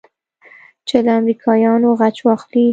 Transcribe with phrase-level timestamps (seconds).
[0.87, 2.65] چې له امريکايانو غچ واخلې.